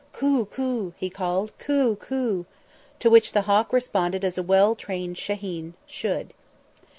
[0.13, 2.47] "Coo coo," he called; "coo coo,"
[2.97, 6.33] to which the hawk responded as a well trained shahin should.